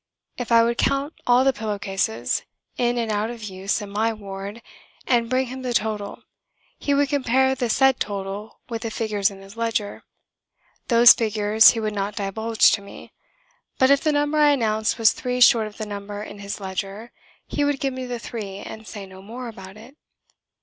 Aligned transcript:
If 0.35 0.51
I 0.51 0.63
would 0.63 0.79
count 0.79 1.13
all 1.27 1.43
the 1.43 1.53
pillow 1.53 1.77
cases, 1.77 2.41
in 2.75 2.97
and 2.97 3.11
out 3.11 3.29
of 3.29 3.43
use, 3.43 3.83
in 3.83 3.91
my 3.91 4.11
ward, 4.11 4.63
and 5.05 5.29
bring 5.29 5.45
him 5.45 5.61
the 5.61 5.75
total, 5.75 6.23
he 6.79 6.91
would 6.95 7.07
compare 7.07 7.53
the 7.53 7.69
said 7.69 7.99
total 7.99 8.61
with 8.67 8.81
the 8.81 8.89
figures 8.89 9.29
in 9.29 9.43
his 9.43 9.55
ledger. 9.55 10.01
Those 10.87 11.13
figures 11.13 11.69
he 11.73 11.79
would 11.79 11.93
not 11.93 12.15
divulge 12.15 12.71
to 12.71 12.81
me. 12.81 13.13
But 13.77 13.91
if 13.91 14.01
the 14.01 14.11
number 14.11 14.39
I 14.39 14.49
announced 14.49 14.97
was 14.97 15.13
three 15.13 15.39
short 15.39 15.67
of 15.67 15.77
the 15.77 15.85
number 15.85 16.23
in 16.23 16.39
his 16.39 16.59
ledger, 16.59 17.11
he 17.45 17.63
would 17.63 17.79
give 17.79 17.93
me 17.93 18.07
the 18.07 18.17
three, 18.17 18.57
and 18.57 18.87
say 18.87 19.05
no 19.05 19.21
more 19.21 19.47
about 19.49 19.77
it. 19.77 19.97